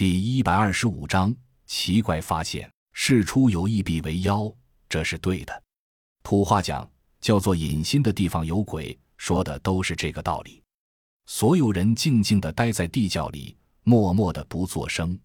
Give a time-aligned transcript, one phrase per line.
[0.00, 4.50] 第一百二十五章奇怪发现：事出有意必为妖，
[4.88, 5.62] 这是对的。
[6.22, 10.62] 土话讲叫做隐心的地方有鬼，说的都是这个道理。
[11.26, 15.20] 所有人静静地待在地窖里，默默地不作声。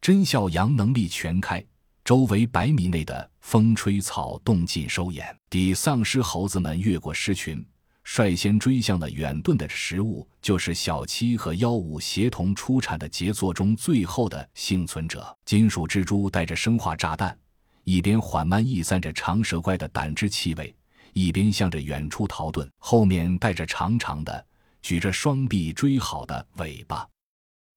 [0.00, 1.64] 真孝阳能力全开，
[2.04, 5.32] 周围百米内的风吹草动尽收眼。
[5.48, 7.64] 抵丧尸猴子们越过狮群。
[8.10, 17.38] 率先追向了远遁的食物，就是小七和幺五协同出产的杰作中最后的幸存者——金属蜘蛛，带着生化炸弹，
[17.84, 20.74] 一边缓慢逸散着长蛇怪的胆汁气味，
[21.12, 24.46] 一边向着远处逃遁，后面带着长长的、
[24.80, 27.06] 举着双臂追好的尾巴。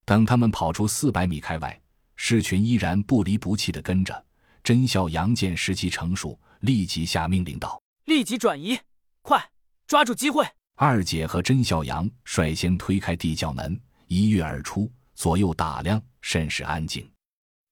[0.06, 1.78] 等他们跑出四百米开外，
[2.16, 4.26] 狮群依然不离不弃地跟着。
[4.64, 8.80] 真笑杨见时机成熟，立即下命令道：“立即转移，
[9.22, 9.44] 快！”
[9.92, 10.48] 抓住机会！
[10.76, 13.78] 二姐和甄孝阳率先推开地窖门，
[14.08, 17.06] 一跃而出，左右打量，甚是安静。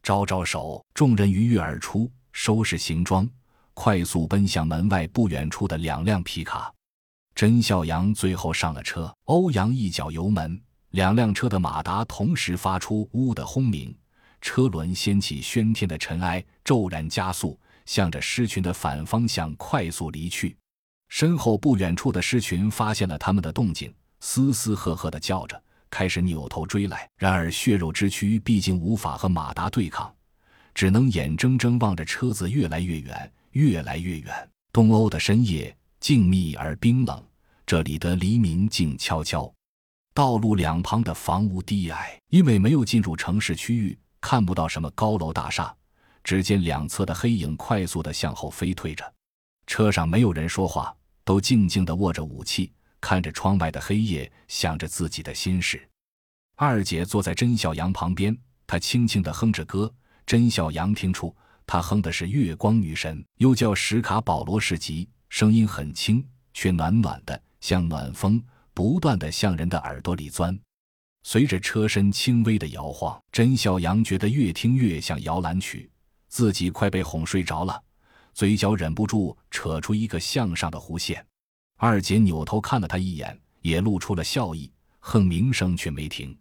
[0.04, 3.25] 招招手，众人一跃而出，收拾行装，
[3.73, 6.70] 快速奔向门外不远处的两辆皮卡。
[7.34, 13.97] 甄孝阳最后上了车，欧阳一脚油门，两辆车的马达同时发出“呜”的轰鸣，
[14.42, 20.58] 车轮掀起喧天的尘埃，骤然加速，向着狮群的反方向快速离去。
[21.10, 27.10] 身后不远处的狮群发现了他们的动静，嘶嘶呵呵地叫着，开始扭头追来。
[27.18, 30.14] 然而血肉之躯毕竟无法和马达对抗，
[30.74, 34.50] 只能眼睁睁望着车子越来越远，越来越远。
[34.72, 37.22] 东欧的深夜静谧而冰冷，
[37.66, 39.52] 这里的黎明静悄悄。
[40.14, 45.76] 道路两旁的房屋低矮，因为没有进入城市区域，看不到什么高楼大厦。
[46.24, 49.12] 只见两侧的黑影快速地向后飞退着，
[49.66, 50.96] 车上没有人说话。
[51.30, 55.88] 都静静地握着武器，看着窗外的黑夜，想着自己的心事。
[56.55, 58.35] 二姐坐在甄小阳旁边，
[58.66, 59.94] 她轻轻地哼着歌。
[60.25, 61.31] 甄小阳听出，
[61.67, 70.59] 她哼的是《月光女神》，又叫史卡保罗市集，声音很轻，却暖暖的，像暖风，不断地向人的耳朵里钻。
[71.22, 75.91] 随着车身轻微的摇晃，甄小杨觉得越听越像摇篮曲，
[76.28, 77.84] 自己快被哄睡着了。
[78.39, 81.27] 嘴角忍不住扯出一个向上的弧线，
[81.75, 86.33] 二姐扭头看了他一眼，也露出了笑意，哼鸣声却没停。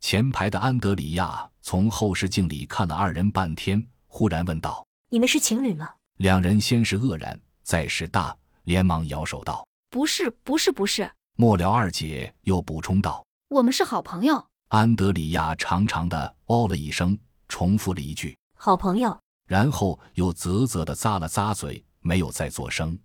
[0.00, 8.34] 前排的安德里亚从后视镜里看了二人半天，忽然问道：“你们是情侣吗？”两人先是愕然，再是大，
[8.64, 13.22] 连忙摇手道：“不是，不是，不是。”末了，二姐又补充道
[13.54, 17.18] ：“我们是好朋友。”安德里亚长长的哦了一声，
[17.48, 19.14] 重复了一句：“好朋友。”
[19.48, 22.96] 然后又啧啧地咂了咂嘴，没有再作声。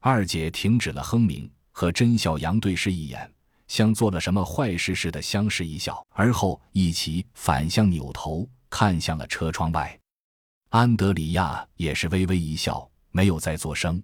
[0.00, 3.28] 二姐停止了哼鸣，和甄小阳对视一眼，
[3.66, 9.98] 像做了什么坏事似的相视一笑，而后一起反向扭头看向了车窗外。
[10.68, 14.00] 安德里亚也是微微一笑，没有再作声。